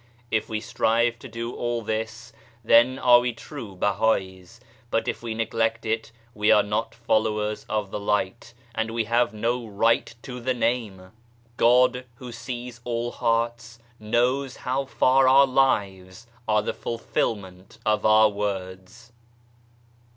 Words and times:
If 0.31 0.49
we 0.49 0.59
strive 0.59 1.19
to 1.19 1.27
do 1.27 1.53
all 1.53 1.83
this, 1.83 2.33
then 2.65 2.97
are 2.97 3.19
we 3.19 3.33
true 3.33 3.75
Bahais, 3.75 4.59
but 4.89 5.07
if 5.07 5.21
we 5.21 5.35
neglect 5.35 5.85
it, 5.85 6.11
we 6.33 6.49
are 6.51 6.63
not 6.63 6.95
followers 6.95 7.67
of 7.69 7.91
the 7.91 7.99
Light, 7.99 8.55
and 8.73 8.89
we 8.89 9.03
have 9.03 9.31
no 9.31 9.63
right 9.63 10.11
to 10.23 10.39
the 10.39 10.55
name. 10.55 11.11
God, 11.55 12.05
who 12.15 12.31
sees 12.31 12.81
all 12.83 13.11
hearts, 13.11 13.77
knows 13.99 14.55
how 14.57 14.85
far 14.85 15.27
our 15.27 15.45
lives 15.45 16.25
are 16.47 16.63
the 16.63 16.73
fulfilment 16.73 17.77
of 17.85 18.03
our 18.03 18.27
words. 18.29 19.11